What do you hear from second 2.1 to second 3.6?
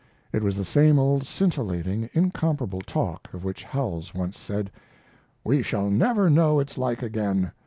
incomparable talk of